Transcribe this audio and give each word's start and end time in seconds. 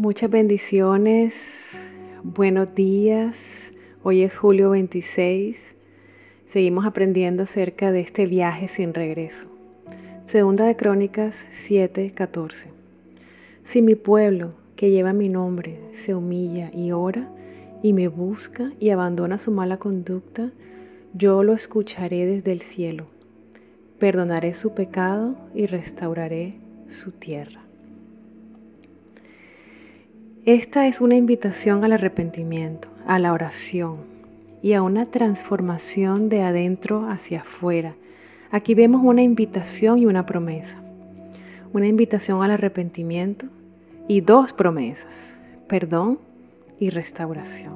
Muchas 0.00 0.30
bendiciones, 0.30 1.78
buenos 2.22 2.74
días. 2.74 3.70
Hoy 4.02 4.22
es 4.22 4.38
julio 4.38 4.70
26. 4.70 5.76
Seguimos 6.46 6.86
aprendiendo 6.86 7.42
acerca 7.42 7.92
de 7.92 8.00
este 8.00 8.24
viaje 8.24 8.66
sin 8.66 8.94
regreso. 8.94 9.50
Segunda 10.24 10.64
de 10.64 10.74
Crónicas 10.74 11.46
7:14. 11.52 12.68
Si 13.62 13.82
mi 13.82 13.94
pueblo, 13.94 14.54
que 14.74 14.90
lleva 14.90 15.12
mi 15.12 15.28
nombre, 15.28 15.78
se 15.92 16.14
humilla 16.14 16.70
y 16.72 16.92
ora 16.92 17.30
y 17.82 17.92
me 17.92 18.08
busca 18.08 18.72
y 18.80 18.88
abandona 18.88 19.36
su 19.36 19.50
mala 19.50 19.76
conducta, 19.76 20.50
yo 21.12 21.42
lo 21.42 21.52
escucharé 21.52 22.24
desde 22.24 22.52
el 22.52 22.62
cielo. 22.62 23.04
Perdonaré 23.98 24.54
su 24.54 24.72
pecado 24.72 25.36
y 25.54 25.66
restauraré 25.66 26.54
su 26.88 27.12
tierra. 27.12 27.69
Esta 30.46 30.86
es 30.86 31.02
una 31.02 31.16
invitación 31.16 31.84
al 31.84 31.92
arrepentimiento, 31.92 32.88
a 33.06 33.18
la 33.18 33.34
oración 33.34 33.98
y 34.62 34.72
a 34.72 34.80
una 34.80 35.04
transformación 35.04 36.30
de 36.30 36.40
adentro 36.40 37.06
hacia 37.10 37.42
afuera. 37.42 37.94
Aquí 38.50 38.74
vemos 38.74 39.02
una 39.04 39.20
invitación 39.20 39.98
y 39.98 40.06
una 40.06 40.24
promesa. 40.24 40.82
Una 41.74 41.88
invitación 41.88 42.42
al 42.42 42.52
arrepentimiento 42.52 43.48
y 44.08 44.22
dos 44.22 44.54
promesas, 44.54 45.38
perdón 45.68 46.18
y 46.78 46.88
restauración. 46.88 47.74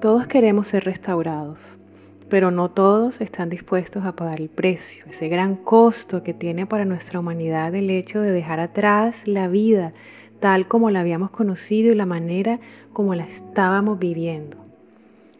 Todos 0.00 0.26
queremos 0.26 0.66
ser 0.66 0.84
restaurados, 0.84 1.78
pero 2.28 2.50
no 2.50 2.68
todos 2.68 3.20
están 3.20 3.48
dispuestos 3.48 4.04
a 4.04 4.16
pagar 4.16 4.40
el 4.40 4.48
precio, 4.48 5.04
ese 5.08 5.28
gran 5.28 5.54
costo 5.54 6.24
que 6.24 6.34
tiene 6.34 6.66
para 6.66 6.84
nuestra 6.84 7.20
humanidad 7.20 7.72
el 7.76 7.90
hecho 7.90 8.20
de 8.20 8.32
dejar 8.32 8.58
atrás 8.58 9.28
la 9.28 9.46
vida 9.46 9.92
tal 10.40 10.68
como 10.68 10.90
la 10.90 11.00
habíamos 11.00 11.30
conocido 11.30 11.92
y 11.92 11.94
la 11.94 12.06
manera 12.06 12.60
como 12.92 13.14
la 13.14 13.24
estábamos 13.24 13.98
viviendo. 13.98 14.56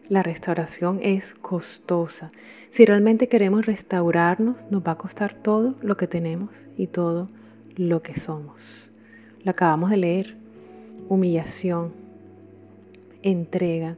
La 0.08 0.22
restauración 0.22 1.00
es 1.02 1.34
costosa. 1.34 2.30
Si 2.70 2.84
realmente 2.84 3.28
queremos 3.28 3.66
restaurarnos, 3.66 4.56
nos 4.70 4.82
va 4.82 4.92
a 4.92 4.98
costar 4.98 5.34
todo 5.34 5.74
lo 5.82 5.96
que 5.96 6.06
tenemos 6.06 6.66
y 6.76 6.86
todo 6.86 7.26
lo 7.74 8.02
que 8.02 8.18
somos. 8.18 8.90
Lo 9.42 9.50
acabamos 9.50 9.90
de 9.90 9.96
leer. 9.96 10.36
Humillación, 11.08 11.92
entrega 13.22 13.96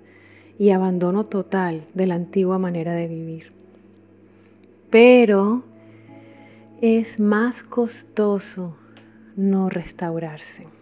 y 0.59 0.71
abandono 0.71 1.25
total 1.25 1.83
de 1.95 2.07
la 2.07 2.17
antigua 2.17 2.59
manera 2.59 2.93
de 2.93 3.09
vivir. 3.09 3.53
Pero 4.91 5.63
es 6.81 7.21
más 7.21 7.63
costoso 7.63 8.77
no 9.37 9.69
restaurarse. 9.69 10.78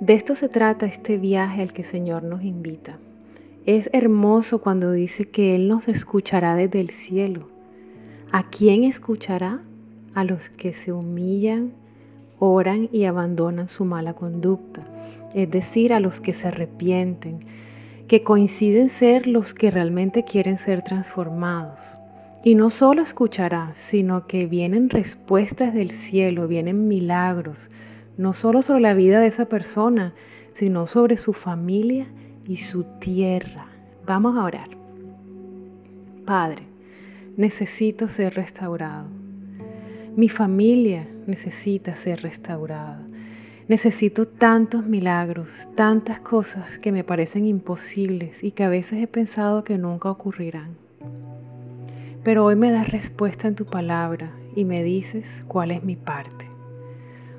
De 0.00 0.12
esto 0.12 0.34
se 0.34 0.50
trata 0.50 0.84
este 0.84 1.16
viaje 1.16 1.62
al 1.62 1.72
que 1.72 1.80
el 1.80 1.88
Señor 1.88 2.22
nos 2.22 2.44
invita. 2.44 2.98
Es 3.64 3.88
hermoso 3.94 4.60
cuando 4.60 4.92
dice 4.92 5.24
que 5.24 5.54
Él 5.54 5.68
nos 5.68 5.88
escuchará 5.88 6.54
desde 6.54 6.80
el 6.80 6.90
cielo. 6.90 7.48
¿A 8.30 8.42
quién 8.50 8.84
escuchará? 8.84 9.62
A 10.14 10.22
los 10.24 10.50
que 10.50 10.74
se 10.74 10.92
humillan, 10.92 11.72
oran 12.38 12.90
y 12.92 13.04
abandonan 13.04 13.70
su 13.70 13.86
mala 13.86 14.12
conducta, 14.12 14.82
es 15.34 15.50
decir, 15.50 15.94
a 15.94 16.00
los 16.00 16.20
que 16.20 16.34
se 16.34 16.48
arrepienten, 16.48 17.40
que 18.06 18.20
coinciden 18.20 18.90
ser 18.90 19.26
los 19.26 19.54
que 19.54 19.70
realmente 19.70 20.24
quieren 20.24 20.58
ser 20.58 20.82
transformados. 20.82 21.80
Y 22.44 22.54
no 22.54 22.68
solo 22.68 23.00
escuchará, 23.00 23.70
sino 23.74 24.26
que 24.26 24.44
vienen 24.44 24.90
respuestas 24.90 25.72
del 25.72 25.90
cielo, 25.90 26.48
vienen 26.48 26.86
milagros, 26.86 27.70
no 28.16 28.34
solo 28.34 28.62
sobre 28.62 28.80
la 28.80 28.94
vida 28.94 29.20
de 29.20 29.26
esa 29.26 29.46
persona, 29.46 30.14
sino 30.54 30.86
sobre 30.86 31.18
su 31.18 31.32
familia 31.32 32.06
y 32.46 32.58
su 32.58 32.84
tierra. 32.98 33.66
Vamos 34.06 34.36
a 34.36 34.44
orar. 34.44 34.68
Padre, 36.24 36.62
necesito 37.36 38.08
ser 38.08 38.34
restaurado. 38.34 39.06
Mi 40.16 40.28
familia 40.28 41.06
necesita 41.26 41.94
ser 41.94 42.22
restaurada. 42.22 43.06
Necesito 43.68 44.26
tantos 44.26 44.86
milagros, 44.86 45.68
tantas 45.74 46.20
cosas 46.20 46.78
que 46.78 46.92
me 46.92 47.04
parecen 47.04 47.46
imposibles 47.46 48.42
y 48.44 48.52
que 48.52 48.64
a 48.64 48.68
veces 48.68 49.02
he 49.02 49.08
pensado 49.08 49.64
que 49.64 49.76
nunca 49.76 50.10
ocurrirán. 50.10 50.76
Pero 52.22 52.44
hoy 52.44 52.56
me 52.56 52.70
das 52.70 52.88
respuesta 52.88 53.46
en 53.48 53.56
tu 53.56 53.66
palabra 53.66 54.32
y 54.54 54.64
me 54.64 54.82
dices 54.82 55.44
cuál 55.48 55.70
es 55.70 55.82
mi 55.82 55.96
parte. 55.96 56.55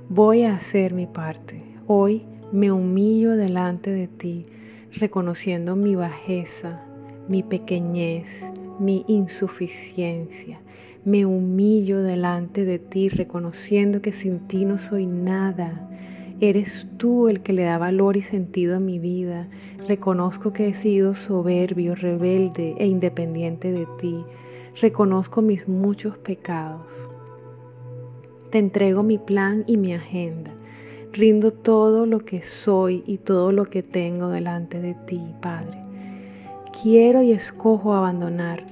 Voy 0.09 0.43
a 0.43 0.55
hacer 0.55 0.93
mi 0.93 1.05
parte. 1.05 1.61
Hoy 1.85 2.25
me 2.53 2.71
humillo 2.71 3.35
delante 3.35 3.91
de 3.91 4.07
ti, 4.07 4.45
reconociendo 4.93 5.75
mi 5.75 5.95
bajeza, 5.95 6.81
mi 7.27 7.43
pequeñez, 7.43 8.45
mi 8.79 9.03
insuficiencia. 9.09 10.61
Me 11.03 11.25
humillo 11.25 12.01
delante 12.01 12.63
de 12.63 12.79
ti, 12.79 13.09
reconociendo 13.09 14.01
que 14.01 14.13
sin 14.13 14.47
ti 14.47 14.63
no 14.63 14.77
soy 14.77 15.05
nada. 15.05 15.89
Eres 16.39 16.87
tú 16.95 17.27
el 17.27 17.41
que 17.41 17.51
le 17.51 17.63
da 17.63 17.77
valor 17.77 18.15
y 18.15 18.21
sentido 18.21 18.77
a 18.77 18.79
mi 18.79 18.99
vida. 18.99 19.49
Reconozco 19.89 20.53
que 20.53 20.69
he 20.69 20.73
sido 20.73 21.15
soberbio, 21.15 21.95
rebelde 21.95 22.75
e 22.77 22.87
independiente 22.87 23.73
de 23.73 23.85
ti. 23.99 24.23
Reconozco 24.79 25.41
mis 25.41 25.67
muchos 25.67 26.17
pecados. 26.17 27.09
Te 28.49 28.59
entrego 28.59 29.03
mi 29.03 29.17
plan 29.17 29.65
y 29.67 29.75
mi 29.75 29.93
agenda. 29.93 30.53
Rindo 31.11 31.51
todo 31.51 32.05
lo 32.05 32.19
que 32.19 32.43
soy 32.43 33.03
y 33.05 33.17
todo 33.17 33.51
lo 33.51 33.65
que 33.65 33.83
tengo 33.83 34.29
delante 34.29 34.79
de 34.81 34.93
ti, 34.93 35.21
Padre. 35.41 35.81
Quiero 36.81 37.21
y 37.21 37.33
escojo 37.33 37.93
abandonar 37.93 38.63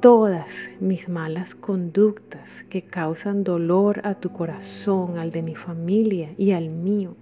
todas 0.00 0.70
mis 0.80 1.08
malas 1.08 1.54
conductas 1.54 2.64
que 2.68 2.82
causan 2.82 3.42
dolor 3.42 4.02
a 4.04 4.14
tu 4.16 4.32
corazón, 4.32 5.18
al 5.18 5.30
de 5.30 5.42
mi 5.42 5.54
familia 5.54 6.34
y 6.36 6.50
al 6.50 6.74
mío. 6.74 7.16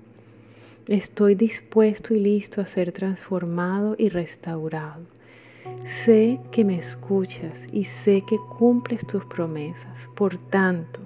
Estoy 0.89 1.37
dispuesto 1.37 2.13
y 2.13 2.19
listo 2.19 2.61
a 2.61 2.67
ser 2.67 2.91
transformado 2.91 3.95
y 3.99 4.09
restaurado. 4.09 5.03
Sé 5.85 6.41
que 6.51 6.65
me 6.65 6.77
escuchas 6.77 7.67
y 7.73 7.85
sé 7.85 8.25
que 8.29 8.37
cumples 8.59 9.07
tus 9.07 9.25
promesas. 9.25 10.11
Por 10.15 10.37
tanto, 10.37 11.01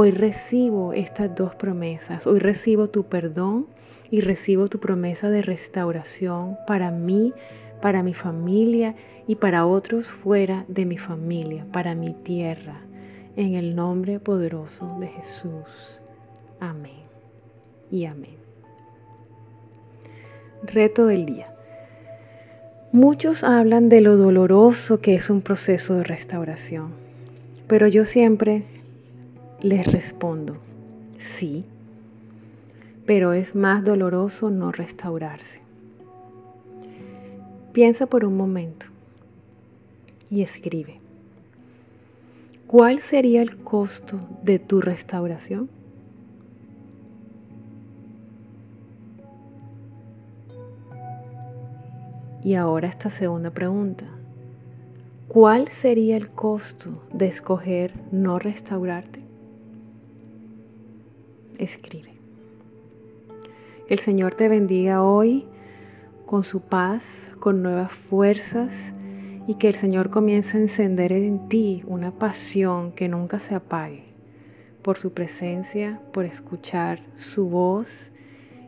Hoy 0.00 0.12
recibo 0.12 0.92
estas 0.92 1.34
dos 1.34 1.56
promesas. 1.56 2.28
Hoy 2.28 2.38
recibo 2.38 2.88
tu 2.88 3.08
perdón 3.08 3.66
y 4.12 4.20
recibo 4.20 4.68
tu 4.68 4.78
promesa 4.78 5.28
de 5.28 5.42
restauración 5.42 6.56
para 6.68 6.92
mí, 6.92 7.32
para 7.82 8.04
mi 8.04 8.14
familia 8.14 8.94
y 9.26 9.34
para 9.34 9.66
otros 9.66 10.08
fuera 10.08 10.64
de 10.68 10.86
mi 10.86 10.98
familia, 10.98 11.66
para 11.72 11.96
mi 11.96 12.12
tierra. 12.12 12.74
En 13.34 13.56
el 13.56 13.74
nombre 13.74 14.20
poderoso 14.20 14.86
de 15.00 15.08
Jesús. 15.08 16.00
Amén. 16.60 17.02
Y 17.90 18.04
amén. 18.04 18.36
Reto 20.62 21.06
del 21.06 21.26
día. 21.26 21.52
Muchos 22.92 23.42
hablan 23.42 23.88
de 23.88 24.00
lo 24.00 24.16
doloroso 24.16 25.00
que 25.00 25.16
es 25.16 25.28
un 25.28 25.40
proceso 25.40 25.96
de 25.96 26.04
restauración, 26.04 26.92
pero 27.66 27.88
yo 27.88 28.04
siempre 28.04 28.77
les 29.60 29.90
respondo, 29.90 30.56
sí, 31.18 31.64
pero 33.06 33.32
es 33.32 33.54
más 33.54 33.84
doloroso 33.84 34.50
no 34.50 34.70
restaurarse. 34.70 35.60
Piensa 37.72 38.06
por 38.06 38.24
un 38.24 38.36
momento 38.36 38.86
y 40.30 40.42
escribe. 40.42 40.98
¿Cuál 42.66 43.00
sería 43.00 43.40
el 43.40 43.56
costo 43.56 44.20
de 44.42 44.58
tu 44.58 44.80
restauración? 44.80 45.70
Y 52.44 52.54
ahora 52.54 52.88
esta 52.88 53.10
segunda 53.10 53.50
pregunta. 53.50 54.04
¿Cuál 55.28 55.68
sería 55.68 56.16
el 56.16 56.30
costo 56.30 57.02
de 57.12 57.26
escoger 57.26 57.92
no 58.12 58.38
restaurarte? 58.38 59.27
Escribe. 61.58 62.12
Que 63.86 63.94
el 63.94 64.00
Señor 64.00 64.34
te 64.34 64.48
bendiga 64.48 65.02
hoy 65.02 65.46
con 66.26 66.44
su 66.44 66.60
paz, 66.60 67.30
con 67.40 67.62
nuevas 67.62 67.92
fuerzas 67.92 68.92
y 69.46 69.54
que 69.54 69.68
el 69.68 69.74
Señor 69.74 70.10
comience 70.10 70.58
a 70.58 70.60
encender 70.60 71.12
en 71.12 71.48
ti 71.48 71.82
una 71.86 72.10
pasión 72.10 72.92
que 72.92 73.08
nunca 73.08 73.38
se 73.38 73.54
apague 73.54 74.04
por 74.82 74.98
su 74.98 75.12
presencia, 75.12 76.00
por 76.12 76.24
escuchar 76.24 77.00
su 77.18 77.48
voz 77.48 78.12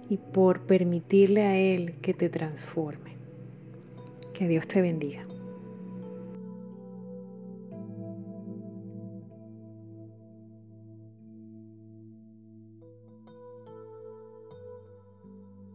y 0.08 0.16
por 0.16 0.62
permitirle 0.62 1.42
a 1.42 1.56
Él 1.56 1.92
que 2.00 2.14
te 2.14 2.28
transforme. 2.28 3.10
Que 4.32 4.48
Dios 4.48 4.66
te 4.66 4.80
bendiga. 4.80 5.22